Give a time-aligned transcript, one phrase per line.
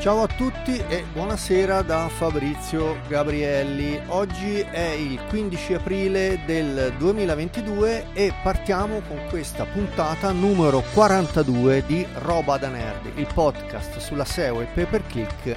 [0.00, 4.00] Ciao a tutti e buonasera da Fabrizio Gabrielli.
[4.06, 12.06] Oggi è il 15 aprile del 2022 e partiamo con questa puntata numero 42 di
[12.20, 15.54] Roba da Nerd, il podcast sulla SEO e pay per click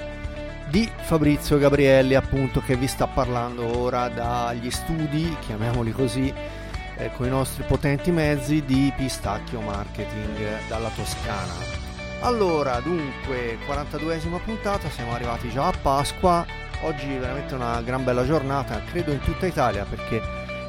[0.68, 6.30] di Fabrizio Gabrielli, appunto, che vi sta parlando ora dagli studi, chiamiamoli così,
[6.98, 11.83] eh, con i nostri potenti mezzi di Pistacchio Marketing dalla Toscana.
[12.24, 16.46] Allora, dunque, 42esima puntata, siamo arrivati già a Pasqua.
[16.80, 20.22] Oggi veramente una gran bella giornata, credo in tutta Italia perché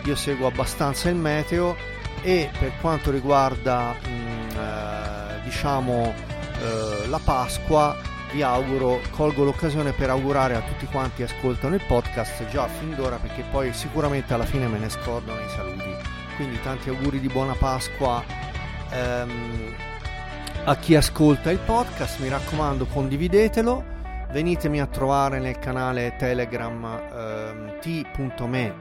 [0.03, 1.77] io seguo abbastanza il meteo
[2.21, 6.13] e per quanto riguarda mh, mm, eh, diciamo
[6.59, 7.95] eh, la Pasqua
[8.33, 12.95] vi auguro, colgo l'occasione per augurare a tutti quanti che ascoltano il podcast già fin
[12.95, 15.95] d'ora perché poi sicuramente alla fine me ne scordano i saluti.
[16.35, 18.21] Quindi tanti auguri di buona Pasqua.
[18.89, 19.84] Ehm,
[20.67, 23.83] a chi ascolta il podcast, mi raccomando condividetelo,
[24.31, 28.73] venitemi a trovare nel canale Telegram ehm, t.me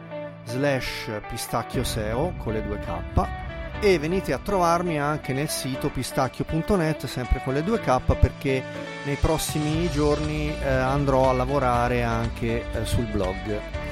[0.44, 3.28] slash pistacchioseo con le due K.
[3.80, 8.62] E venite a trovarmi anche nel sito pistacchio.net sempre con le due K perché
[9.04, 13.83] nei prossimi giorni eh, andrò a lavorare anche eh, sul blog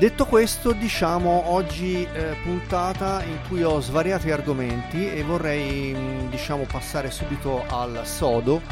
[0.00, 6.64] Detto questo, diciamo oggi eh, puntata in cui ho svariati argomenti e vorrei mm, diciamo
[6.64, 8.62] passare subito al sodo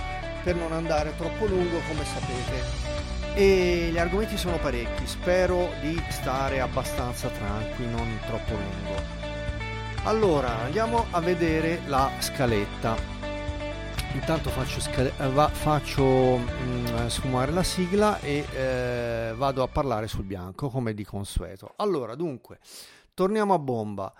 [0.42, 3.34] per non andare troppo lungo come sapete.
[3.34, 9.02] E gli argomenti sono parecchi, spero di stare abbastanza tranqui, non troppo lungo.
[10.04, 12.96] Allora, andiamo a vedere la scaletta
[14.14, 20.24] intanto faccio, eh, faccio mh, mm, sfumare la sigla e eh, vado a parlare sul
[20.24, 21.74] bianco come di consueto.
[21.76, 22.58] Allora, dunque,
[23.14, 24.12] torniamo a bomba.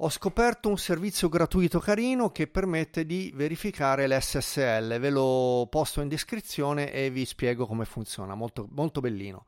[0.00, 4.98] Ho scoperto un servizio gratuito carino che permette di verificare l'SSL.
[4.98, 8.34] Ve lo posto in descrizione e vi spiego come funziona.
[8.34, 9.44] Molto, molto bellino.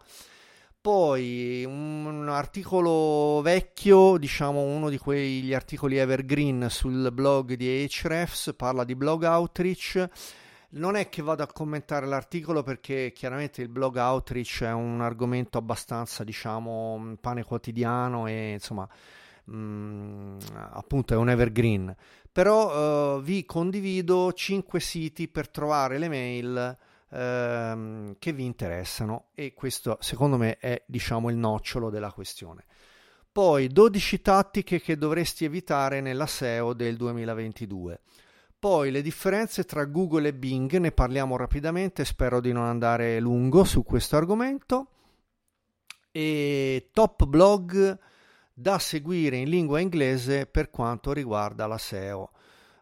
[0.81, 8.85] Poi un articolo vecchio, diciamo uno di quegli articoli evergreen sul blog di Ahrefs, parla
[8.85, 10.09] di blog outreach.
[10.71, 15.59] Non è che vado a commentare l'articolo perché chiaramente il blog outreach è un argomento
[15.59, 18.89] abbastanza, diciamo, pane quotidiano e insomma,
[19.47, 20.39] mh, mm,
[20.71, 21.95] appunto è un evergreen.
[22.31, 26.79] Però uh, vi condivido 5 siti per trovare le mail
[27.11, 32.65] ehm, che vi interessano e questo secondo me è diciamo il nocciolo della questione.
[33.31, 38.01] Poi 12 tattiche che dovresti evitare nella SEO del 2022.
[38.59, 43.63] Poi le differenze tra Google e Bing, ne parliamo rapidamente, spero di non andare lungo
[43.63, 44.89] su questo argomento.
[46.11, 47.97] E top blog
[48.53, 52.33] da seguire in lingua inglese per quanto riguarda la SEO.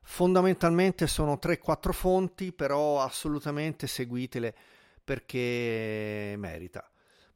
[0.08, 4.54] Fondamentalmente sono 3-4 fonti, però assolutamente seguitele
[5.04, 6.88] perché merita.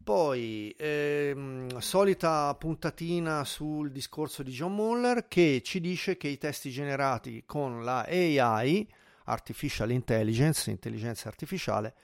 [0.02, 6.70] Poi, ehm, solita puntatina sul discorso di John Muller che ci dice che i testi
[6.70, 8.88] generati con la AI,
[9.24, 11.94] Artificial Intelligence, intelligenza artificiale,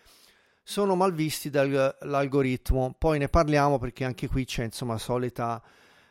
[0.63, 2.95] sono mal visti dall'algoritmo.
[2.99, 5.63] Poi ne parliamo perché anche qui c'è insomma solita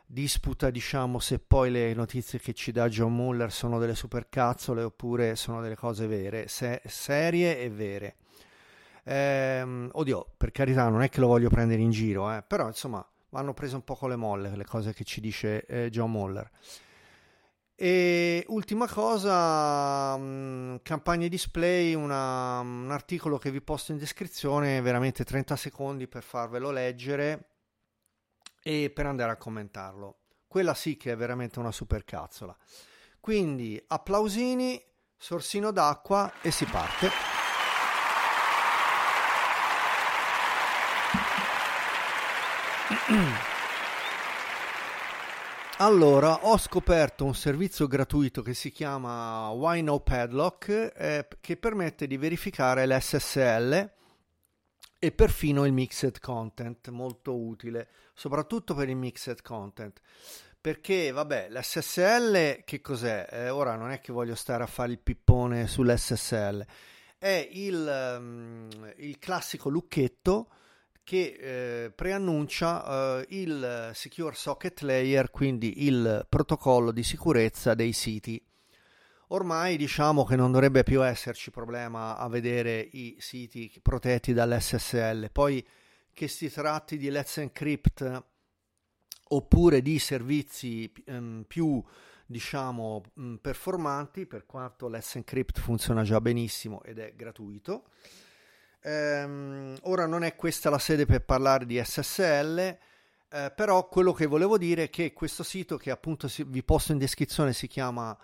[0.06, 5.36] disputa diciamo se poi le notizie che ci dà John Muller sono delle supercazzole oppure
[5.36, 8.16] sono delle cose vere, se- serie e vere.
[9.04, 13.06] Ehm, oddio, per carità, non è che lo voglio prendere in giro, eh, però insomma
[13.30, 16.50] vanno prese un po' con le molle le cose che ci dice eh, John Muller.
[17.78, 24.82] E ultima cosa, mh, mm, campagne display, una, un articolo che vi posto in descrizione,
[24.82, 27.55] veramente 30 secondi per farvelo leggere
[28.68, 30.22] e per andare a commentarlo.
[30.48, 32.58] Quella sì che è veramente una supercazzola.
[33.20, 34.84] Quindi applausini,
[35.16, 37.12] sorsino d'acqua e si parte.
[45.80, 52.08] Allora, ho scoperto un servizio gratuito che si chiama Why No Padlock eh, che permette
[52.08, 53.95] di verificare l'SSL
[55.06, 60.02] e perfino il mixed content, molto utile, soprattutto per il mixed content.
[60.60, 63.28] Perché, vabbè, l'SSL che cos'è?
[63.30, 66.66] Eh, ora non è che voglio stare a fare il pippone sull'SSL,
[67.20, 70.50] è il, um, il classico lucchetto
[71.04, 71.38] che
[71.86, 78.44] eh, preannuncia eh, il Secure Socket Layer, quindi il protocollo di sicurezza dei siti
[79.30, 85.32] ormai diciamo che non dovrebbe più esserci problema a vedere i siti protetti dall'SSL.
[85.32, 85.66] Poi
[86.14, 88.24] che si tratti di Let's Encrypt
[89.30, 91.84] oppure di servizi um, più
[92.26, 97.90] diciamo um, performanti, per quanto Let's Encrypt funziona già benissimo ed è gratuito.
[98.82, 104.28] Ehm, ora non è questa la sede per parlare di SSL, eh, però quello che
[104.28, 108.16] volevo dire è che questo sito che appunto si, vi posto in descrizione si chiama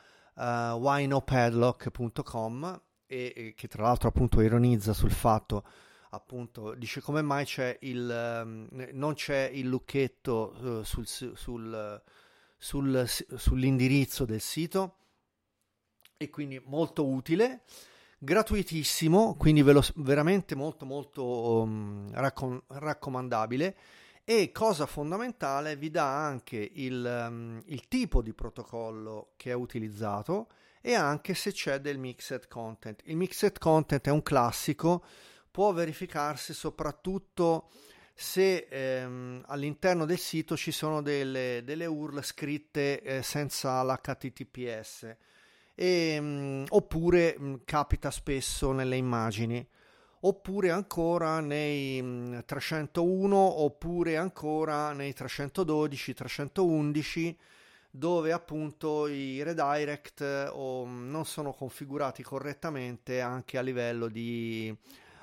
[0.42, 5.64] winopadlock.com e, e, che tra l'altro appunto ironizza sul fatto
[6.12, 12.02] appunto dice come mai c'è il um, non c'è il lucchetto uh, sul, sul,
[12.58, 13.06] sul,
[13.36, 14.96] sull'indirizzo del sito
[16.18, 17.62] e quindi molto utile
[18.18, 23.78] gratuitissimo quindi ve veramente molto molto um, raccom- raccomandabile
[24.40, 30.48] e cosa fondamentale vi dà anche il, um, il tipo di protocollo che è utilizzato
[30.80, 33.02] e anche se c'è del mixed content.
[33.08, 35.04] Il mixed content è un classico,
[35.52, 37.72] può verificarsi soprattutto
[38.14, 45.16] se ehm, all'interno del sito ci sono delle, delle URL scritte eh, senza l'HTTPS
[45.76, 49.68] e, mh, mm, oppure mh, mm, capita spesso nelle immagini
[50.22, 57.38] oppure ancora nei 301 oppure ancora nei 312 311
[57.90, 60.22] dove appunto i redirect
[60.52, 64.74] oh, non sono configurati correttamente anche a livello di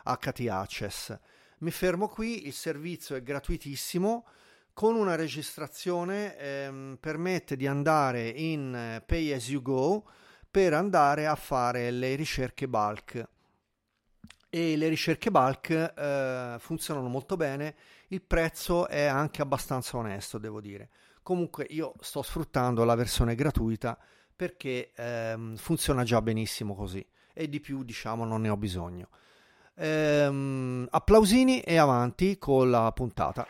[0.04, 1.18] HT access.
[1.58, 4.26] Mi fermo qui il servizio è gratuitissimo.
[4.74, 10.08] Con una registrazione ehm, permette di andare in pay as you go
[10.48, 13.28] per andare a fare le ricerche bulk
[14.50, 17.74] e le ricerche bulk eh, funzionano molto bene,
[18.08, 20.88] il prezzo è anche abbastanza onesto, devo dire.
[21.22, 23.98] Comunque io sto sfruttando la versione gratuita
[24.34, 27.04] perché ehm, funziona già benissimo così
[27.34, 29.08] e di più diciamo non ne ho bisogno.
[29.74, 33.46] Ehm, applausini e avanti con la puntata.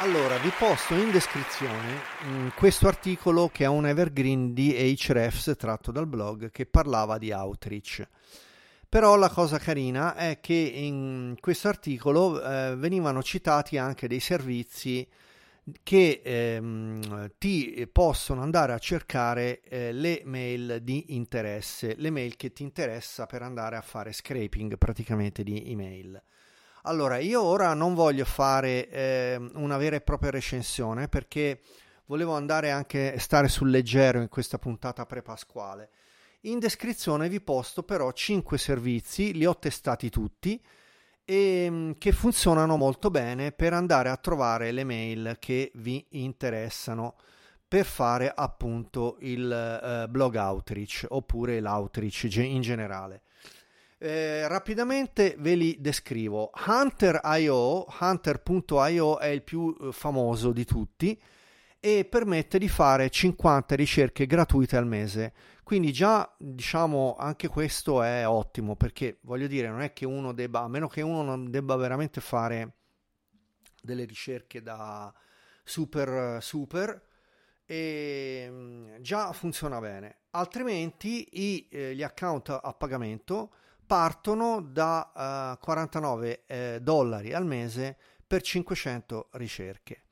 [0.00, 5.54] Allora, vi posto in descrizione mh, mm, questo articolo che è un evergreen di Hrefs
[5.56, 8.06] tratto dal blog che parlava di outreach.
[8.90, 15.08] Però la cosa carina è che in questo articolo eh, venivano citati anche dei servizi
[15.82, 22.52] che ehm, ti possono andare a cercare eh, le mail di interesse, le mail che
[22.52, 26.22] ti interessa per andare a fare scraping praticamente di email.
[26.88, 31.60] Allora, io ora non voglio fare eh, una vera e propria recensione perché
[32.04, 35.90] volevo andare anche stare sul leggero in questa puntata pre-pasquale.
[36.42, 40.62] In descrizione vi posto però 5 servizi, li ho testati tutti
[41.24, 47.16] e mm, che funzionano molto bene per andare a trovare le mail che vi interessano
[47.66, 53.22] per fare appunto il eh, blog outreach oppure l'outreach in generale.
[53.98, 56.50] Eh, rapidamente ve li descrivo.
[56.66, 61.18] Hunter.io, Hunter.io è il più eh, famoso di tutti
[61.80, 65.32] e permette di fare 50 ricerche gratuite al mese.
[65.62, 70.60] Quindi già diciamo anche questo è ottimo perché voglio dire non è che uno debba,
[70.60, 72.74] a meno che uno non debba veramente fare
[73.82, 75.12] delle ricerche da
[75.64, 77.02] super super
[77.64, 80.18] e mm, già funziona bene.
[80.30, 83.52] Altrimenti i, eh, gli account a pagamento
[83.86, 90.02] partono da uh, 49 eh, dollari al mese per 500 ricerche.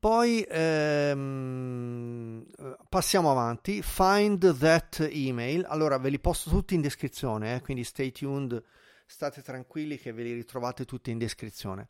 [0.00, 2.46] Poi ehm,
[2.88, 3.82] passiamo avanti.
[3.82, 5.66] Find that email.
[5.68, 8.62] Allora ve li posto tutti in descrizione, eh, quindi stay tuned,
[9.04, 11.88] state tranquilli che ve li ritrovate tutti in descrizione.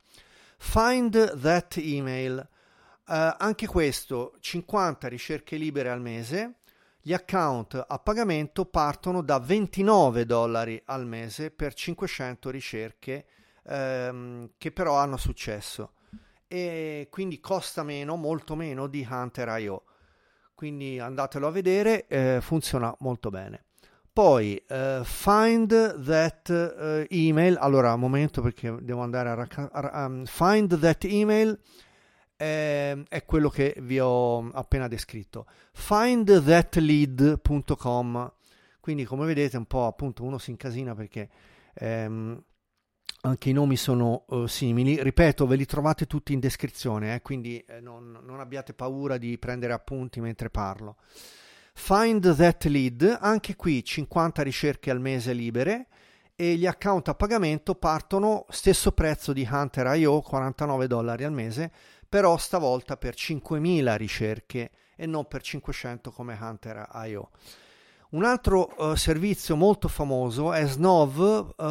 [0.59, 2.49] Find that email.
[3.07, 6.60] Uh, anche questo 50 ricerche libere al mese
[7.03, 13.27] gli account a pagamento partono da 29 dollari al mese per 500 ricerche
[13.65, 15.93] ehm, che però hanno successo
[16.47, 19.85] e quindi costa meno, molto meno di Hunter.io.
[20.55, 23.65] Quindi andatelo a vedere, eh, funziona molto bene.
[24.13, 27.57] Poi uh, find that uh, email.
[27.59, 31.59] Allora, un momento perché devo andare a, racca- a um, find that email
[32.41, 35.47] è, è quello che vi ho appena descritto.
[35.73, 38.33] Findthatlead.com
[38.81, 41.29] quindi come vedete un po' appunto uno si incasina perché
[41.75, 42.43] ehm,
[43.23, 45.03] anche i nomi sono uh, simili.
[45.03, 49.37] Ripeto, ve li trovate tutti in descrizione, eh, quindi eh, non, non, abbiate paura di
[49.39, 50.97] prendere appunti mentre parlo.
[51.75, 55.89] Find That Lead, anche qui 50 ricerche al mese libere
[56.35, 61.71] e gli account a pagamento partono stesso prezzo di Hunter.io, 49 dollari al mese,
[62.11, 67.31] però stavolta per 5.000 ricerche e non per 500 come Hunter.io.
[68.11, 71.63] Un altro uh, servizio molto famoso è snov.io.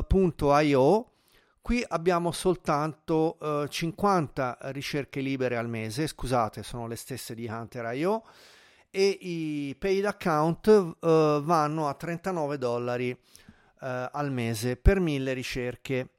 [1.61, 8.23] Qui abbiamo soltanto eh, 50 ricerche libere al mese, scusate, sono le stesse di Hunter.io
[8.89, 10.95] e i paid account uh,
[11.43, 13.17] vanno a 39 dollari uh,
[13.79, 16.09] al mese per mille ricerche.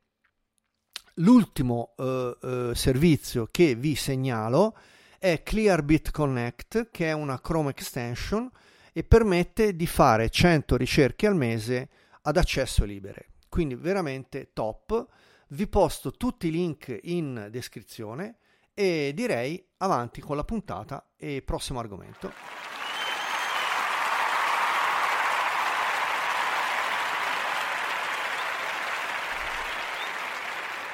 [1.21, 4.75] L'ultimo uh, servizio che vi segnalo
[5.19, 8.51] è Clearbit Connect, che è una Chrome extension
[8.93, 11.91] e permette di fare 100 ricerche al mese
[12.23, 13.21] ad accesso libero.
[13.51, 15.07] Quindi veramente top.
[15.49, 18.39] Vi posto tutti i link in descrizione
[18.73, 22.80] e direi avanti con la puntata e prossimo argomento.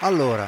[0.00, 0.46] Allora,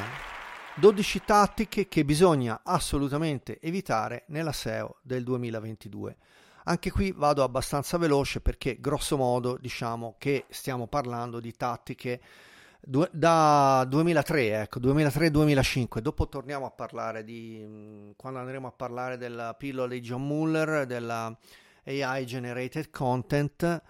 [0.75, 6.17] 12 tattiche che bisogna assolutamente evitare nella SEO del 2022.
[6.65, 12.21] Anche qui vado abbastanza veloce perché grosso modo diciamo che stiamo parlando di tattiche
[12.79, 15.97] da 2003, ecco, 2003-2005.
[15.97, 21.35] Dopo torniamo a parlare di quando andremo a parlare della pillola di John Muller, della
[21.85, 23.81] AI generated content.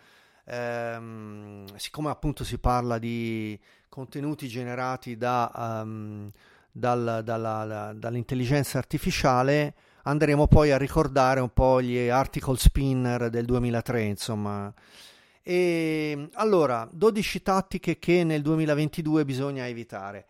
[0.52, 5.52] Ehm, siccome appunto si parla di contenuti generati da,
[5.84, 6.30] um,
[6.72, 14.02] dal, dalla, dall'intelligenza artificiale, andremo poi a ricordare un po' gli article spinner del 2003,
[14.02, 14.74] insomma.
[15.44, 20.26] E allora, 12 tattiche che nel 2022 bisogna evitare.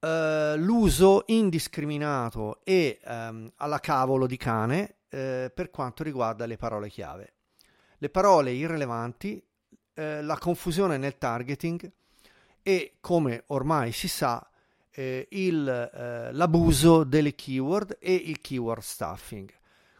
[0.00, 6.88] Uh, l'uso indiscriminato e um, alla cavolo di cane uh, per quanto riguarda le parole
[6.88, 7.34] chiave.
[8.02, 9.42] Le parole irrilevanti,
[9.94, 11.90] uh, la confusione nel targeting
[12.62, 14.50] e, come ormai si sa,
[14.92, 19.50] eh, il, eh, l'abuso delle keyword e il keyword stuffing.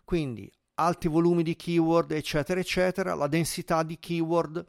[0.04, 4.64] Quindi alti volumi di keyword, eccetera, eccetera, la densità di keyword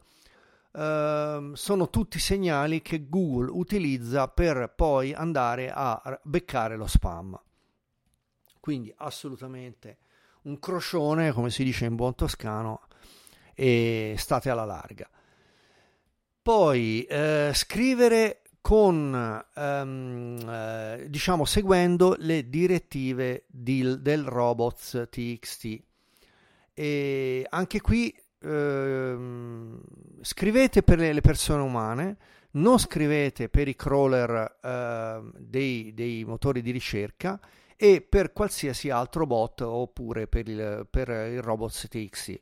[0.72, 7.38] eh, sono tutti segnali che Google utilizza per poi andare a beccare lo spam.
[8.60, 9.98] Quindi assolutamente
[10.42, 12.82] un crocione, come si dice in buon toscano,
[13.54, 15.08] e state alla larga.
[16.42, 25.82] Poi eh, scrivere con um, eh, diciamo seguendo le direttive di, del robots TXT
[26.72, 29.16] e anche qui eh,
[30.20, 32.16] scrivete per le, le, persone umane
[32.52, 37.40] non scrivete per i crawler eh, dei, dei, motori di ricerca
[37.76, 42.40] e per qualsiasi altro bot oppure per il, per il robots TXT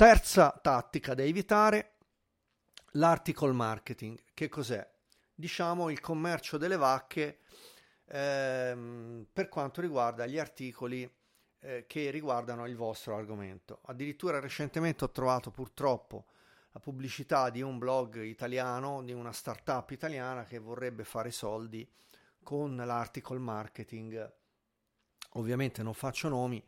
[0.00, 1.96] terza tattica da evitare
[2.92, 4.90] L'article marketing, che cos'è?
[5.34, 7.40] Diciamo il commercio delle vacche
[8.06, 11.06] ehm, per quanto riguarda gli articoli
[11.58, 13.80] eh, che riguardano il vostro argomento.
[13.82, 16.28] Addirittura recentemente ho trovato purtroppo
[16.70, 21.86] la pubblicità di un blog italiano, di una startup italiana che vorrebbe fare soldi
[22.42, 24.32] con l'article marketing.
[25.34, 26.66] Ovviamente non faccio nomi,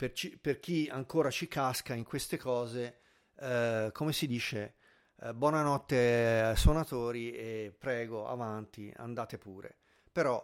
[0.00, 3.00] per, ci, per chi ancora ci casca in queste cose,
[3.38, 4.76] eh, come si dice,
[5.20, 9.76] eh, buonanotte suonatori e prego avanti, andate pure.
[10.10, 10.42] Però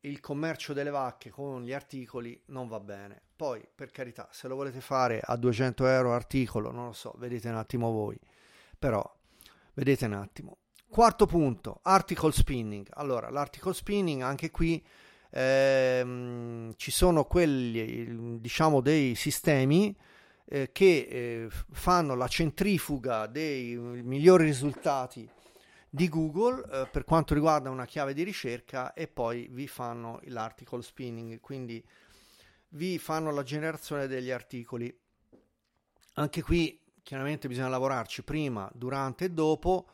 [0.00, 3.22] il commercio delle vacche con gli articoli non va bene.
[3.36, 7.48] Poi, per carità, se lo volete fare a 200 euro articolo, non lo so, vedete
[7.48, 8.18] un attimo voi.
[8.76, 9.00] Però,
[9.74, 10.58] vedete un attimo.
[10.88, 12.88] Quarto punto, article spinning.
[12.94, 14.84] Allora, l'article spinning anche qui
[15.30, 19.96] ehm, ci sono quelli, diciamo, dei sistemi
[20.44, 25.28] eh, che eh, fanno la centrifuga dei migliori risultati
[25.88, 30.82] di Google eh, per quanto riguarda una chiave di ricerca e poi vi fanno l'article
[30.82, 31.84] spinning, quindi
[32.70, 34.96] vi fanno la generazione degli articoli.
[36.14, 39.86] Anche qui chiaramente bisogna lavorarci prima, durante e dopo,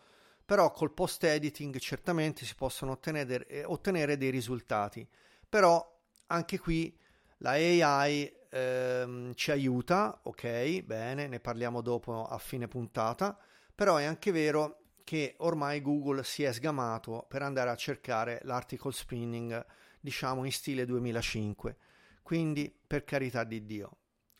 [0.46, 5.06] però col post editing certamente si possono ottenere, eh, ottenere dei risultati.
[5.48, 5.94] Però
[6.28, 6.96] anche qui
[7.38, 13.36] la AI ehm, ci aiuta, ok, bene, ne parliamo dopo a fine puntata,
[13.74, 18.92] però è anche vero che ormai Google si è sgamato per andare a cercare l'article
[18.92, 19.64] spinning,
[20.00, 21.76] diciamo in stile 2005.
[22.22, 23.98] Quindi, per carità di Dio,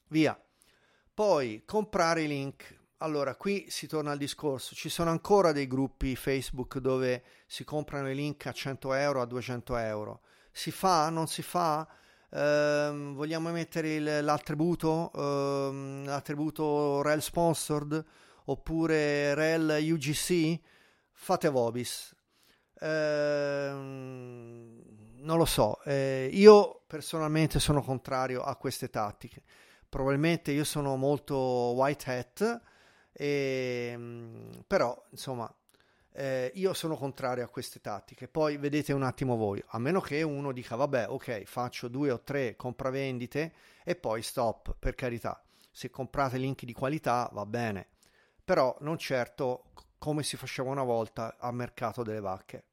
[0.08, 0.40] via.
[1.14, 2.84] Poi comprare i link.
[3.00, 4.74] Allora, qui si torna al discorso.
[4.74, 9.26] Ci sono ancora dei gruppi Facebook dove si comprano i link a 100 euro, a
[9.26, 10.20] 200 euro.
[10.50, 11.10] Si fa?
[11.10, 11.86] Non si fa?
[12.28, 18.04] Uh, vogliamo mettere il, l'attributo, uh, l'attributo rel sponsored
[18.46, 20.58] oppure rel UGC?
[21.12, 22.14] Fate vobis.
[22.80, 23.76] Uh,
[25.26, 29.42] non lo so, eh, io personalmente sono contrario a queste tattiche.
[29.88, 32.62] Probabilmente io sono molto white hat,
[33.16, 35.50] e, ehm, però insomma
[36.18, 40.22] Eh, io sono contrario a queste tattiche, poi vedete un attimo voi, a meno che
[40.22, 43.52] uno dica vabbè ok faccio due o tre compravendite
[43.84, 47.88] e poi stop, per carità, se comprate link di qualità va bene,
[48.44, 52.64] però non certo come si faceva una volta al mercato delle vacche.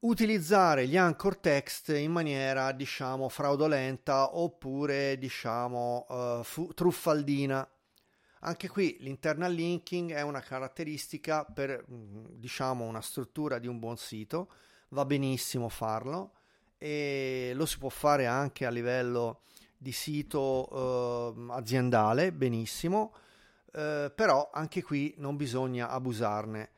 [0.00, 7.66] Utilizzare gli anchor text in maniera diciamo fraudolenta oppure diciamo uh, fu- truffaldina
[8.44, 13.96] anche qui l'internal linking è una caratteristica per mm, diciamo una struttura di un buon
[13.96, 14.50] sito,
[14.90, 16.34] va benissimo farlo
[16.78, 19.42] e lo si può fare anche a livello
[19.76, 23.14] di sito eh, aziendale, benissimo,
[23.72, 26.70] eh, però anche qui non bisogna abusarne.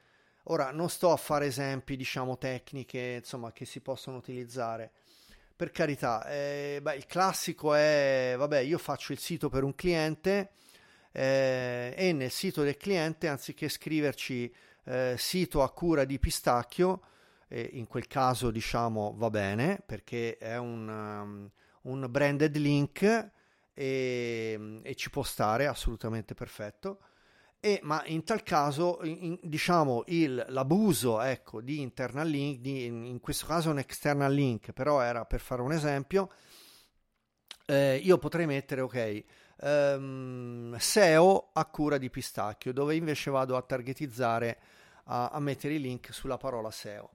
[0.44, 4.92] Ora non sto a fare esempi, diciamo, tecniche, insomma, che si possono utilizzare.
[5.56, 10.50] Per carità, eh, beh, il classico è, vabbè, io faccio il sito per un cliente,
[11.16, 14.52] eh, e nel sito del cliente anziché scriverci
[14.86, 17.02] eh, sito a cura di pistacchio,
[17.46, 21.50] eh, in quel caso diciamo va bene perché è un, um,
[21.82, 23.30] un branded link
[23.72, 26.98] e, e, ci può stare assolutamente perfetto.
[27.60, 33.20] E, ma in tal caso, in, diciamo, il, l'abuso ecco, di internal link, di, in,
[33.20, 36.30] questo caso un external link, però era per fare un esempio,
[37.66, 39.24] eh, io potrei mettere, ok,
[39.60, 44.58] um, SEO a cura di Pistacchio, dove invece vado a targetizzare,
[45.04, 47.10] a, a mettere i link sulla parola SEO.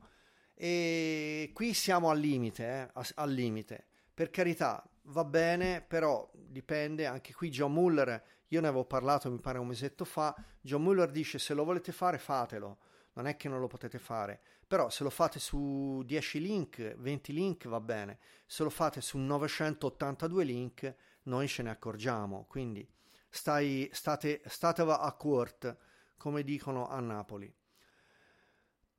[0.54, 3.86] E qui siamo al limite, eh, al limite.
[4.14, 9.40] Per carità, va bene, però dipende, anche qui John Muller, io ne avevo parlato mi
[9.40, 12.80] pare un mesetto fa, John Muller dice se lo volete fare fatelo,
[13.14, 17.34] non è che non lo potete fare, però se lo fate su 10 link, 20
[17.34, 22.88] link va bene, se lo fate su 982 link noi ce ne accorgiamo, quindi
[23.30, 25.78] stai, state, stateva a court,
[26.18, 27.54] come dicono a Napoli.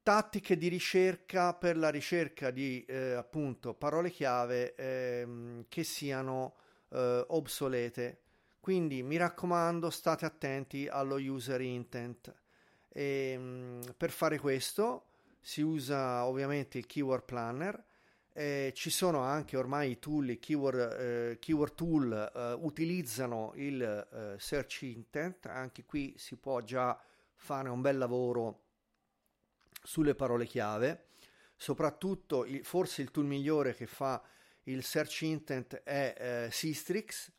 [0.02, 6.56] Tattiche di ricerca per la ricerca di eh, appunto parole chiave eh, che siano
[6.88, 8.22] eh, obsolete.
[8.60, 12.34] Quindi mi raccomando, state attenti allo user intent.
[12.88, 15.06] E, ehm, per fare questo
[15.40, 17.84] si usa ovviamente il keyword planner
[18.40, 24.38] eh, ci sono anche ormai i tool, keyword, eh, keyword tool eh, utilizzano il eh,
[24.38, 26.98] search intent, anche qui si può già
[27.34, 28.62] fare un bel lavoro
[29.82, 31.08] sulle parole chiave,
[31.54, 34.22] soprattutto il, forse il tool migliore che fa
[34.64, 36.14] il search intent è
[36.46, 37.30] eh, Systrix,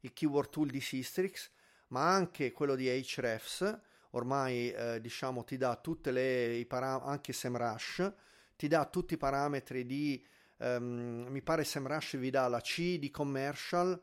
[0.00, 1.48] il keyword tool di Systrix,
[1.88, 3.78] ma anche quello di Hrefs,
[4.10, 8.12] ormai eh, diciamo ti dà tutte le i parametri, anche SEMrush,
[8.56, 10.22] ti dà tutti i parametri di,
[10.60, 14.00] um, mi pare SEMrush vi dà la C di commercial,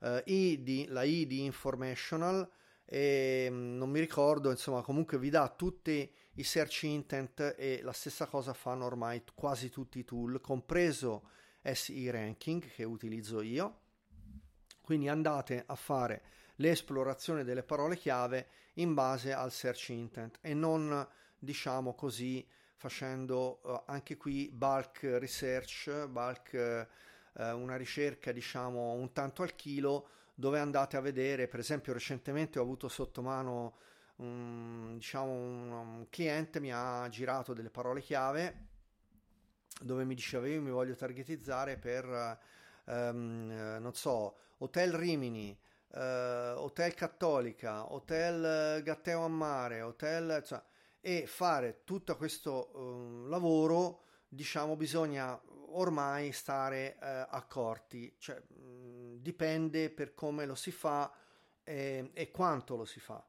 [0.00, 2.48] uh, I di, la I di informational
[2.84, 7.92] e um, non mi ricordo, insomma comunque vi dà tutti i search intent e la
[7.92, 11.28] stessa cosa fanno ormai quasi tutti i tool, compreso
[11.62, 13.80] SI ranking che utilizzo io.
[14.82, 16.22] Quindi andate a fare
[16.56, 21.06] l'esplorazione delle parole chiave in base al search intent e non
[21.38, 22.46] diciamo così
[22.80, 26.88] facendo uh, anche qui bulk research, bulk
[27.34, 32.58] uh, una ricerca diciamo un tanto al chilo dove andate a vedere, per esempio recentemente
[32.58, 33.76] ho avuto sotto mano
[34.16, 38.68] un, diciamo un, un cliente mi ha girato delle parole chiave
[39.82, 42.38] dove mi diceva io mi voglio targetizzare per
[42.84, 45.54] um, non so, Hotel Rimini,
[45.88, 50.42] uh, Hotel Cattolica, Hotel Gatteo a Mare, Hotel...
[50.42, 50.62] Cioè,
[51.00, 55.40] e fare tutto questo um, lavoro diciamo bisogna
[55.72, 58.14] ormai stare uh, accorti.
[58.18, 61.12] Cioè mh, dipende per come lo si fa
[61.62, 63.24] e, e quanto lo si fa.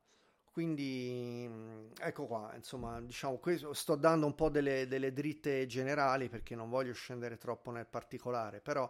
[0.51, 3.39] Quindi ecco qua insomma diciamo
[3.71, 8.59] sto dando un po' delle, delle dritte generali perché non voglio scendere troppo nel particolare
[8.59, 8.89] però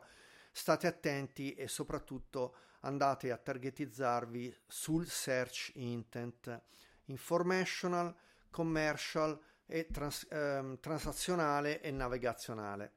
[0.51, 6.61] state attenti e soprattutto andate a targetizzarvi sul search intent.
[7.05, 8.13] Informational
[8.51, 12.93] commercial e trans, ehm, transazionale e navigazionale.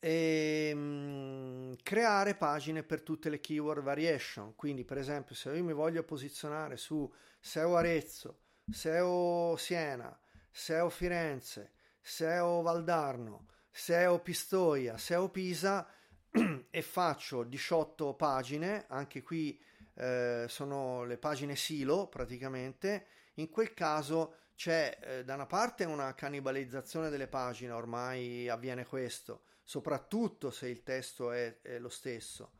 [0.00, 4.56] E, mh, creare pagine per tutte le keyword variation.
[4.56, 10.18] Quindi, per esempio, se io mi voglio posizionare su SEO Arezzo, SEO Siena,
[10.50, 15.86] SEO Firenze, SEO Valdarno, SEO Pistoia, SEO Pisa
[16.70, 19.60] e faccio 18 pagine, anche qui
[19.94, 23.06] eh, sono le pagine silo praticamente
[23.40, 29.44] in quel caso c'è eh, da una parte una cannibalizzazione delle pagine, ormai avviene questo,
[29.64, 32.52] soprattutto se il testo è, è lo stesso.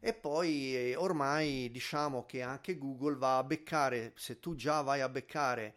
[0.00, 5.02] e poi eh, ormai diciamo che anche Google va a beccare, se tu già vai
[5.02, 5.74] a beccare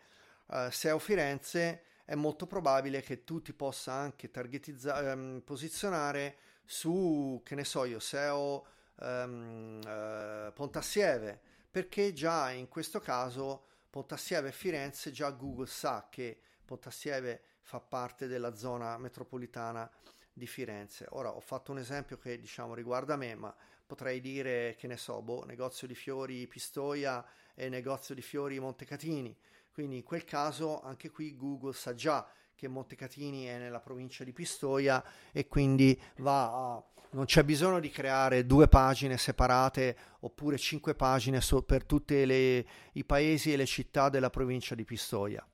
[0.48, 7.42] uh, SEO Firenze, è molto probabile che tu ti possa anche targetizzare, um, posizionare su,
[7.44, 8.66] che ne so io, SEO
[9.00, 16.38] um, uh, Pontassieve, perché già in questo caso Pontassieve e Firenze già Google sa che
[16.66, 19.90] Pontassieve fa parte della zona metropolitana
[20.34, 21.06] di Firenze.
[21.12, 23.56] Ora ho fatto un esempio che diciamo riguarda me, ma
[23.86, 29.34] potrei dire che ne so, boh, negozio di fiori Pistoia e negozio di fiori Montecatini.
[29.72, 34.34] Quindi in quel caso anche qui Google sa già che Montecatini è nella provincia di
[34.34, 36.84] Pistoia e quindi va a,
[37.16, 43.04] non c'è bisogno di creare due pagine separate oppure cinque pagine so, per tutti i
[43.06, 45.46] paesi e le città della provincia di Pistoia.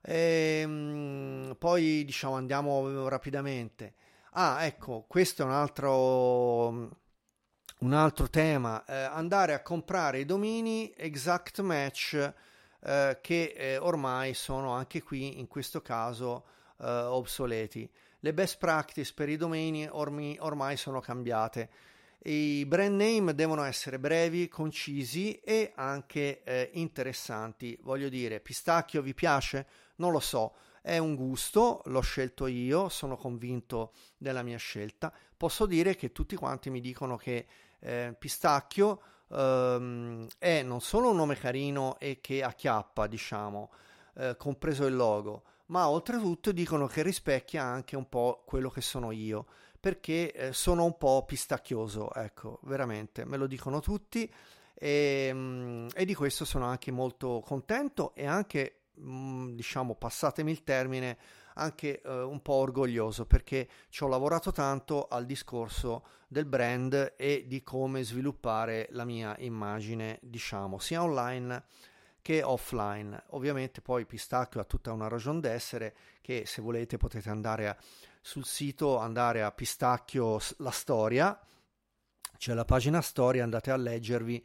[0.00, 3.94] E, ehm, poi diciamo andiamo rapidamente.
[4.32, 7.02] Ah, ecco, questo è un altro
[7.76, 12.32] un altro tema, eh, andare a comprare i domini exact match
[12.80, 16.44] eh, che eh, ormai sono anche qui in questo caso
[16.80, 17.90] eh, obsoleti.
[18.24, 21.68] Le best practice per i domini ormi, ormai sono cambiate.
[22.22, 27.78] I brand name devono essere brevi, concisi e anche eh, interessanti.
[27.82, 29.66] Voglio dire, pistacchio vi piace?
[29.96, 35.12] Non lo so, è un gusto, l'ho scelto io, sono convinto della mia scelta.
[35.36, 37.46] Posso dire che tutti quanti mi dicono che
[37.78, 43.70] eh, Pistacchio ehm, è non solo un nome carino e che acchiappa, diciamo,
[44.14, 49.10] eh, compreso il logo, ma oltretutto dicono che rispecchia anche un po' quello che sono
[49.10, 49.46] io,
[49.80, 54.32] perché eh, sono un po' pistacchioso, ecco, veramente, me lo dicono tutti
[54.74, 60.62] e, mm, e di questo sono anche molto contento e anche, mm, diciamo, passatemi il
[60.64, 61.18] termine,
[61.54, 67.44] anche eh, un po' orgoglioso perché ci ho lavorato tanto al discorso del brand e
[67.46, 71.64] di come sviluppare la mia immagine, diciamo, sia online
[72.24, 73.22] che offline.
[73.32, 77.76] Ovviamente poi Pistacchio ha tutta una ragione d'essere che se volete potete andare a,
[78.22, 81.38] sul sito, andare a Pistacchio la storia,
[82.38, 84.42] c'è la pagina storia, andate a leggervi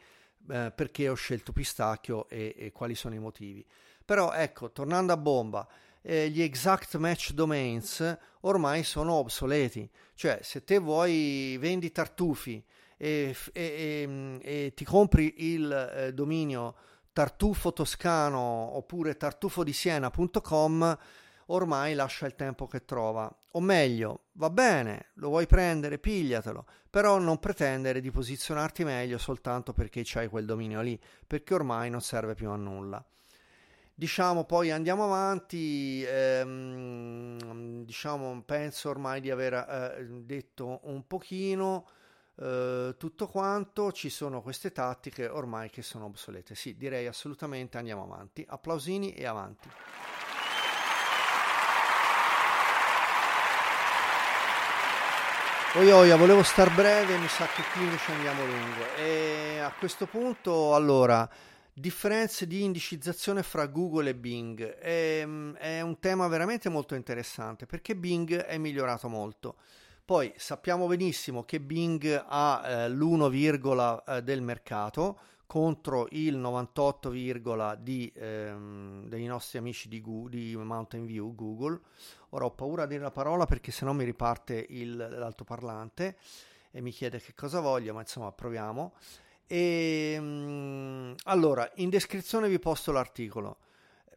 [0.50, 3.66] eh, perché ho scelto Pistacchio e, e quali sono i motivi.
[4.04, 5.66] Però ecco, tornando a bomba,
[6.02, 9.90] eh, gli exact match domains ormai sono obsoleti.
[10.16, 12.62] Cioè, se te vuoi vendi tartufi
[12.98, 16.76] e, e, e, e ti compri il eh, dominio
[17.14, 20.98] tartufo toscano oppure tartufodisiena.com
[21.50, 23.34] ormai lascia il tempo che trova.
[23.54, 29.74] O meglio, va bene, lo vuoi prendere, pigliatelo, però non pretendere di posizionarti meglio soltanto
[29.74, 33.04] perché c'hai quel dominio lì, perché ormai non serve più a nulla.
[33.94, 41.86] Diciamo poi andiamo avanti, ehm, diciamo, penso ormai di aver eh, detto un pochino
[42.42, 46.56] eh, tutto quanto, ci sono queste tattiche ormai che sono obsolete.
[46.56, 48.46] Sì, direi assolutamente andiamo avanti.
[48.48, 49.70] Applausini e avanti.
[55.76, 58.96] Oi oia, volevo star breve, mi sa che qui invece andiamo lungo.
[58.98, 61.30] E a questo punto, allora,
[61.72, 67.96] differenze di indicizzazione fra Google e Bing è, è, un tema veramente molto interessante perché
[67.96, 69.58] Bing è migliorato molto.
[70.10, 78.12] Poi sappiamo benissimo che Bing ha eh, l'1, eh, del mercato contro il 98, di,
[78.16, 81.80] ehm, dei nostri amici di, Google, di, Mountain View Google.
[82.30, 86.18] Ora ho paura di dire la parola perché sennò mi riparte il, l'altoparlante
[86.72, 88.96] e mi chiede che cosa voglio, ma insomma proviamo.
[89.46, 93.58] E, ehm, allora, in descrizione vi posto l'articolo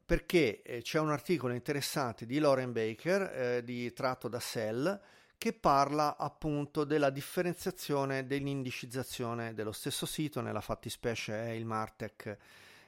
[0.06, 4.98] perché eh, c'è un articolo interessante di Lauren Baker, eh, di, tratto da Cell,
[5.42, 12.36] che parla appunto della differenziazione dell'indicizzazione dello stesso sito, nella fattispecie è il Martech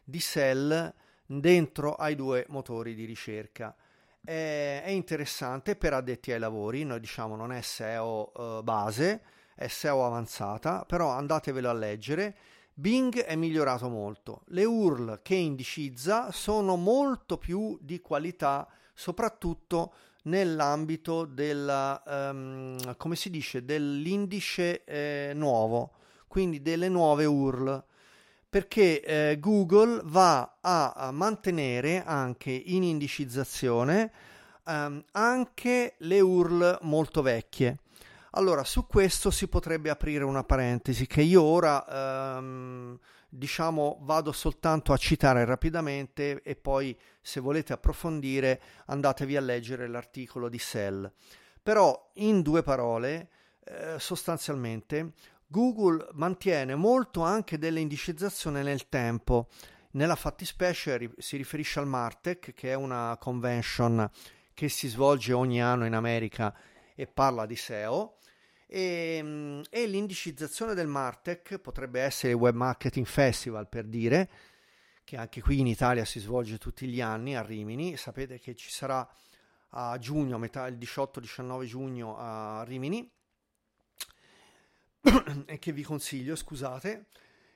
[0.04, 0.94] di Cell,
[1.26, 3.74] dentro ai due motori di ricerca.
[4.22, 9.22] È, è interessante per addetti ai lavori, noi diciamo non è SEO eh, base,
[9.56, 12.36] è SEO avanzata, però andatevelo a leggere.
[12.72, 14.42] Bing è migliorato molto.
[14.50, 19.92] Le URL che indicizza sono molto più di qualità, soprattutto
[20.24, 25.92] nell'ambito della, um, come si dice, dell'indice eh, nuovo,
[26.28, 27.82] quindi delle nuove URL,
[28.48, 34.12] perché eh, Google va a, mantenere anche in indicizzazione
[34.66, 37.78] um, anche le URL molto vecchie.
[38.36, 42.98] Allora, su questo si potrebbe aprire una parentesi che io ora, ehm,
[43.36, 50.48] diciamo, vado soltanto a citare rapidamente e poi, se volete approfondire, andatevi a leggere l'articolo
[50.48, 51.10] di Cell.
[51.62, 53.28] Però, in due parole,
[53.64, 55.12] eh, sostanzialmente,
[55.46, 59.48] Google mantiene molto anche dell'indicizzazione nel tempo.
[59.92, 64.08] Nella fattispecie si riferisce al Martech, che è una convention
[64.52, 66.54] che si svolge ogni anno in America
[66.94, 68.16] e parla di SEO.
[68.66, 74.28] E, mm, e l'indicizzazione del Martech potrebbe essere il Web Marketing Festival per dire,
[75.04, 77.96] che anche qui in Italia si svolge tutti gli anni a Rimini.
[77.96, 79.06] Sapete che ci sarà
[79.76, 83.10] a giugno, metà il 18-19 giugno a Rimini,
[85.46, 87.06] e che vi consiglio, scusate.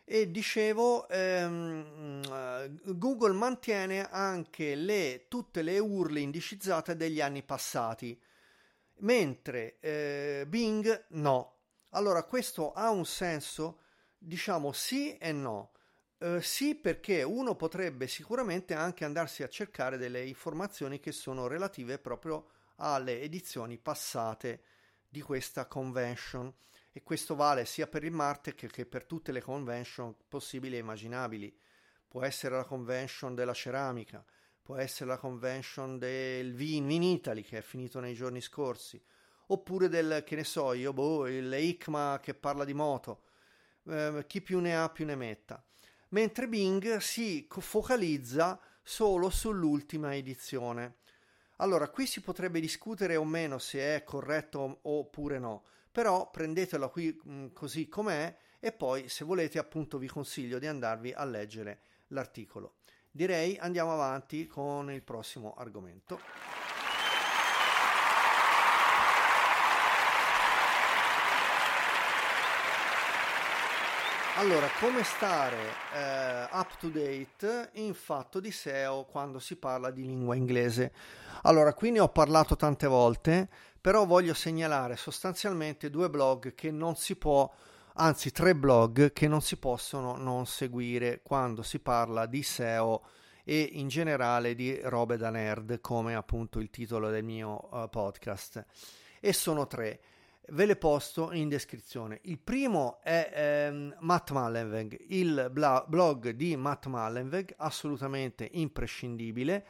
[0.04, 8.18] E dicevo, ehm, Google mantiene anche le, tutte le URL indicizzate degli anni passati,
[9.00, 11.56] mentre eh, Bing no.
[11.90, 13.80] Allora, questo ha un senso,
[14.18, 15.72] diciamo sì e no.
[16.18, 21.98] Uh, sì, perché uno potrebbe sicuramente anche andarsi a cercare delle informazioni che sono relative
[21.98, 24.62] proprio alle edizioni passate
[25.08, 26.52] di questa convention
[26.92, 31.56] e questo vale sia per il Martech che per tutte le convention possibili e immaginabili.
[32.08, 34.24] Può essere la convention della ceramica,
[34.68, 39.02] può essere la convention del Vin, Vin Italy che è finito nei giorni scorsi,
[39.46, 43.22] oppure del, che ne so io, boh, il ICMA che parla di moto,
[43.88, 45.64] eh, chi più ne ha più ne metta
[46.10, 50.96] mentre Bing si focalizza solo sull'ultima edizione.
[51.56, 57.50] Allora, qui si potrebbe discutere o meno se è corretto oppure no, però prendetelo qui
[57.54, 62.74] così com'è e poi se volete appunto vi consiglio di andarvi a leggere l'articolo.
[63.18, 66.20] Direi andiamo avanti con il prossimo argomento.
[74.36, 75.56] Allora, come stare
[75.94, 80.92] eh, up to date in fatto di SEO quando si parla di lingua inglese?
[81.42, 83.48] Allora, qui ne ho parlato tante volte,
[83.80, 87.52] però voglio segnalare sostanzialmente due blog che non si può,
[87.98, 93.02] anzi tre blog che non si possono non seguire quando si parla di SEO
[93.44, 98.64] e in generale di robe da nerd, come appunto il titolo del mio uh, podcast.
[99.20, 100.00] E sono tre
[100.50, 102.20] ve le posto in descrizione.
[102.22, 109.66] Il primo è ehm, Matt Mullenweg, il bla- blog di Matt Mullenweg, assolutamente imprescindibile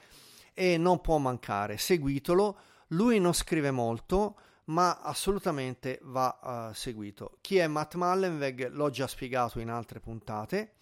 [0.54, 1.78] e non può mancare.
[1.78, 4.38] Seguitelo, lui non scrive molto,
[4.68, 7.38] ma assolutamente va uh, seguito.
[7.40, 10.72] Chi è Matt Mullenweg l'ho già spiegato in altre puntate,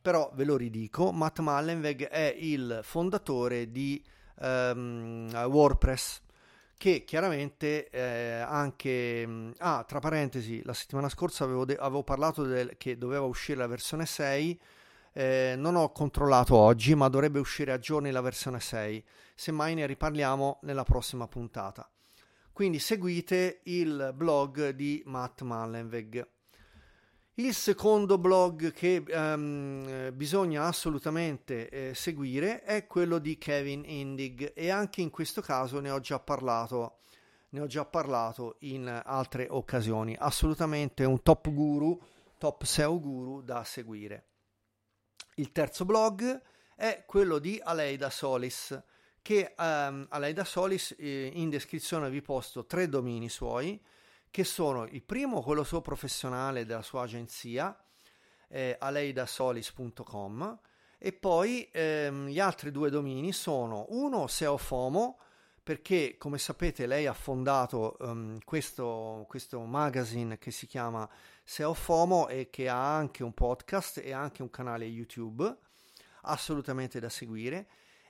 [0.00, 4.02] però ve lo ridico, Matt Mullenweg è il fondatore di
[4.40, 6.22] um, WordPress
[6.78, 12.76] che chiaramente eh, anche ah tra parentesi la settimana scorsa avevo, de- avevo parlato del,
[12.76, 14.60] che doveva uscire la versione 6
[15.14, 19.02] eh, non ho controllato oggi ma dovrebbe uscire a giorni la versione 6
[19.34, 21.88] semmai ne riparliamo nella prossima puntata
[22.56, 26.26] quindi seguite il blog di Matt Mullenweg
[27.34, 34.70] il secondo blog che um, bisogna assolutamente eh, seguire è quello di Kevin Indig e
[34.70, 37.00] anche in questo caso ne ho già parlato,
[37.50, 40.16] ne ho già parlato in altre occasioni.
[40.18, 42.00] Assolutamente un top guru,
[42.38, 44.28] top SEO guru da seguire.
[45.34, 46.40] Il terzo blog
[46.74, 48.82] è quello di Aleida Solis
[49.26, 53.82] che um, Aleida Solis eh, in descrizione vi posto tre domini suoi
[54.30, 57.76] che sono il primo, quello suo professionale della sua agenzia,
[58.46, 60.60] eh, aleidasolis.com,
[60.96, 65.18] e poi ehm, gli altri due domini sono uno SEOFOMO,
[65.60, 71.08] perché come sapete lei ha fondato um, questo, questo, magazine che si chiama
[71.42, 75.52] SEOFOMO e che ha anche un podcast e anche un canale YouTube,
[76.22, 77.66] assolutamente da seguire,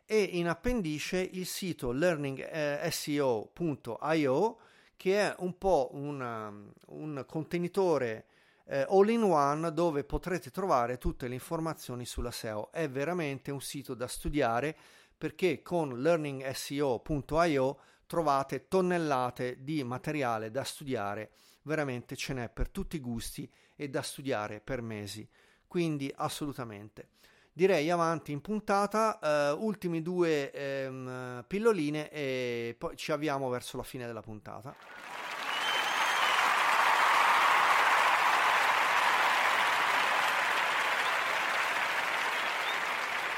[0.06, 4.58] e in appendice il sito learningseo.io
[4.96, 6.50] che è un po' una,
[6.86, 8.26] un contenitore
[8.64, 12.72] eh, all-in-one dove potrete trovare tutte le informazioni sulla SEO.
[12.72, 14.74] È veramente un sito da studiare
[15.16, 23.00] perché con learningseo.io trovate tonnellate di materiale da studiare, veramente ce n'è per tutti i
[23.00, 25.28] gusti e da studiare per mesi.
[25.66, 27.08] Quindi assolutamente
[27.56, 33.82] direi avanti in puntata, eh, ultimi due ehm, pilloline e poi ci avviamo verso la
[33.82, 34.76] fine della puntata.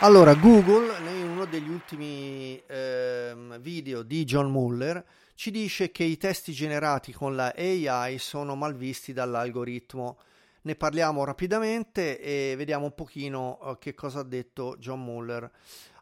[0.00, 5.04] Allora, Google, in uno degli ultimi ehm, video di John Muller,
[5.36, 10.18] ci dice che i testi generati con la AI sono malvisti dall'algoritmo
[10.62, 15.50] ne parliamo rapidamente e vediamo un pochino uh, che cosa ha detto John Muller.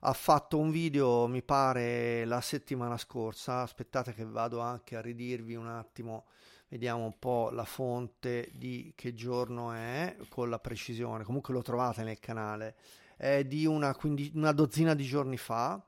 [0.00, 3.62] Ha fatto un video, mi pare, la settimana scorsa.
[3.62, 6.26] Aspettate che vado anche a ridirvi un attimo
[6.68, 12.02] vediamo un po' la fonte di che giorno è con la precisione, comunque lo trovate
[12.02, 12.76] nel canale,
[13.16, 15.82] è di una, quindi, una dozzina di giorni fa.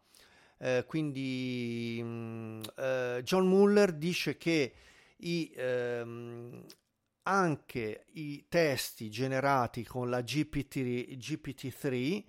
[0.60, 4.72] Eh, quindi mh, mm, eh, John Muller dice che
[5.18, 6.64] i, ehm,
[7.28, 10.78] anche i testi generati con la GPT,
[11.16, 12.24] GPT-3,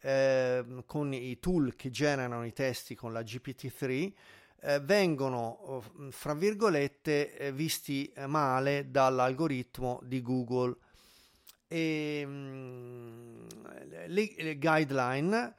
[0.00, 4.12] eh, con i tool che generano i testi con la GPT-3,
[4.60, 10.76] eh, vengono, oh, fra virgolette, eh, visti eh, male dall'algoritmo di Google.
[11.68, 13.46] E, mh, mm,
[14.06, 15.54] le, le, guideline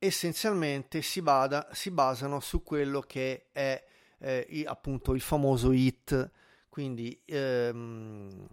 [0.00, 3.84] essenzialmente si, bada, si, basano su quello che è
[4.18, 6.30] eh, appunto il famoso HIT,
[6.72, 8.46] quindi ehm,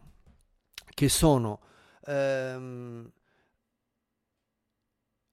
[0.94, 1.62] che sono
[2.06, 3.10] ehm,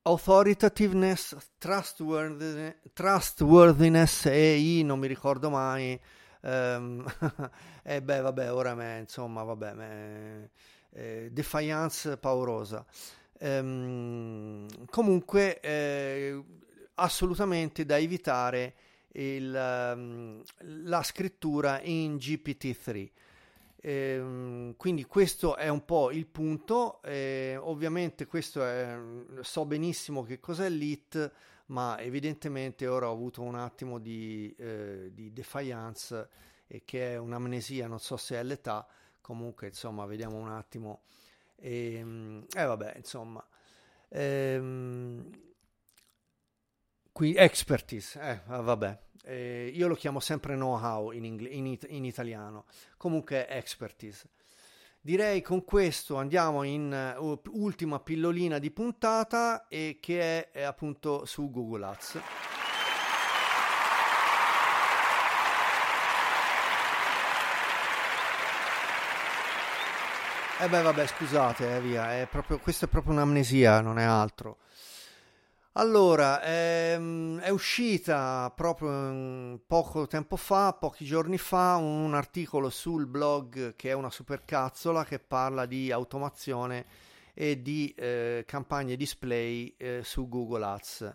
[0.02, 6.00] Authoritativeness, trustworthiness, trustworthiness e I non mi ricordo mai.
[6.42, 7.04] Um,
[7.82, 10.50] e beh, vabbè, ora me, insomma, vabbè, me,
[10.92, 12.86] eh, defiance paurosa.
[13.40, 16.40] Um, comunque, eh,
[16.94, 18.74] assolutamente da evitare
[19.22, 20.42] il, um,
[20.84, 23.10] la scrittura in GPT-3.
[23.82, 27.00] Ehm, quindi questo è un po' il punto.
[27.02, 28.98] Eh, ovviamente questo è,
[29.40, 31.32] so benissimo che cos'è l'IT,
[31.66, 36.28] ma evidentemente ora ho avuto un attimo di, eh, di defiance
[36.66, 38.86] e che è un'amnesia, non so se è l'età,
[39.20, 41.02] comunque insomma vediamo un attimo.
[41.56, 43.44] E ehm, eh, vabbè, insomma.
[44.08, 45.30] Ehm,
[47.12, 52.04] qui expertise, eh, vabbè, eh, io lo chiamo sempre know-how in, ingl- in, it- in
[52.04, 52.64] italiano,
[52.96, 54.28] comunque expertise.
[55.00, 61.24] Direi con questo andiamo in uh, ultima pillolina di puntata e che è, è appunto
[61.24, 62.20] su Google Ads.
[70.58, 74.04] E eh beh, vabbè, scusate, eh, via, è proprio, questa è proprio un'amnesia, non è
[74.04, 74.56] altro.
[75.78, 83.76] Allora, ehm, è uscita proprio poco tempo fa, pochi giorni fa, un articolo sul blog
[83.76, 86.86] che è una supercazzola che parla di automazione
[87.34, 91.14] e di eh, campagne display eh, su Google Ads.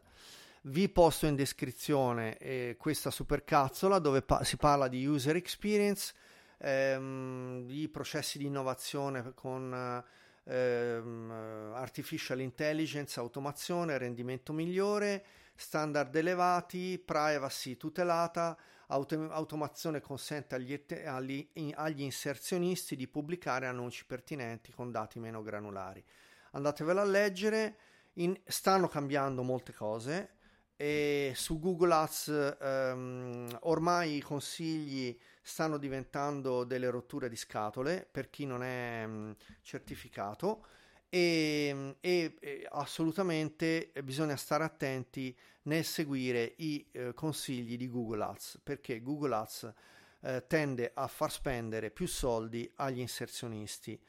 [0.62, 6.13] Vi posto in descrizione eh, questa supercazzola dove pa- si parla di user experience,
[6.60, 10.04] ehm, di processi di innovazione con
[10.43, 15.23] ehm, artificial intelligence, automazione, rendimento migliore,
[15.56, 24.71] standard elevati, privacy tutelata, auto- automazione consente agli, agli, agli inserzionisti di pubblicare annunci pertinenti
[24.71, 26.04] con dati meno granulari.
[26.51, 27.77] Andatevelo a leggere,
[28.13, 30.36] in, stanno cambiando molte cose
[30.75, 38.30] e su Google Ads ehm, ormai i consigli stanno diventando delle rotture di scatole per
[38.30, 40.65] chi non è mh, mm, certificato
[41.10, 48.62] e, e, e, assolutamente bisogna stare attenti nel seguire i eh, consigli di Google Ads
[48.63, 49.73] perché Google Ads
[50.21, 53.99] eh, tende a far spendere più soldi agli inserzionisti.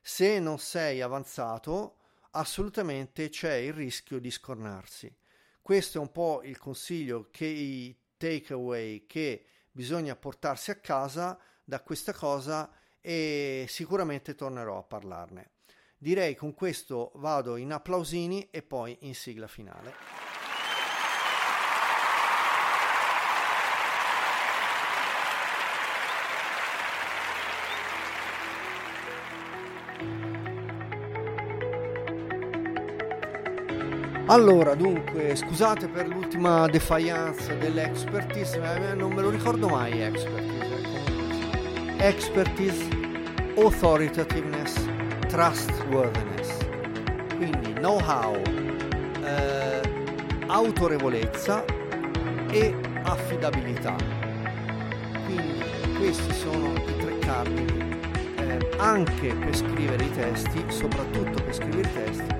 [0.00, 1.96] Se non sei avanzato,
[2.30, 5.12] assolutamente c'è il rischio di scornarsi.
[5.60, 9.44] Questo è un po' il consiglio che i takeaway che
[9.76, 15.50] bisogna portarsi a casa da questa cosa e sicuramente tornerò a parlarne.
[15.98, 20.35] Direi con questo vado in applausini e poi in sigla finale.
[34.28, 40.64] Allora, dunque, scusate per l'ultima defiance dell'expertise, ma non me lo ricordo mai expertise.
[41.98, 42.88] Expertise,
[43.56, 44.84] authoritativeness,
[45.28, 46.56] trustworthiness.
[47.36, 48.34] Quindi know-how,
[49.22, 49.80] eh,
[50.48, 51.64] autorevolezza
[52.50, 52.74] e
[53.04, 53.94] affidabilità.
[55.24, 55.62] Quindi
[55.98, 57.96] questi sono i tre cardini
[58.38, 62.35] eh, anche per scrivere i testi, soprattutto per scrivere i testi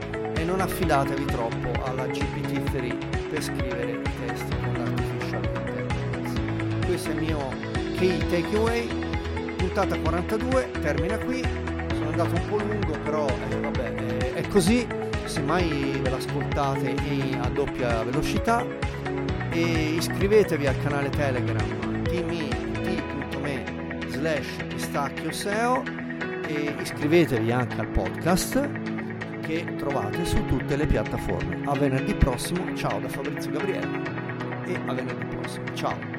[0.47, 6.87] non affidatevi troppo alla GPT-3 per scrivere i testi con l'artificial intelligence.
[6.87, 7.49] Questo è il mio
[7.97, 8.89] key takeaway,
[9.57, 11.43] puntata 42, termina qui,
[11.95, 14.87] sono andato un po' lungo però eh, vabbè, è, è così,
[15.25, 16.95] semmai ve l'ascoltate
[17.41, 18.65] a doppia velocità
[19.51, 23.65] e iscrivetevi al canale Telegram tme
[24.09, 25.83] slash pistacchio SEO
[26.47, 28.96] e iscrivetevi anche al podcast
[29.47, 31.63] che trovate su tutte le piattaforme.
[31.67, 34.03] A venerdì prossimo, ciao da Fabrizio Gabriele
[34.67, 36.16] e a venerdì prossimo, ciao.